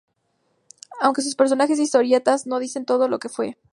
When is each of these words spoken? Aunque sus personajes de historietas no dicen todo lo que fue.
Aunque 0.99 1.21
sus 1.21 1.35
personajes 1.35 1.77
de 1.77 1.83
historietas 1.83 2.47
no 2.47 2.57
dicen 2.57 2.85
todo 2.85 3.07
lo 3.07 3.19
que 3.19 3.29
fue. 3.29 3.55